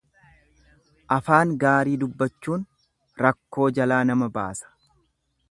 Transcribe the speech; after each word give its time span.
Afaan 1.15 1.51
gaarii 1.63 1.93
dubbachuun 2.05 2.65
rakkoo 3.25 3.69
jalaa 3.81 4.01
nama 4.13 4.33
baasa. 4.41 4.75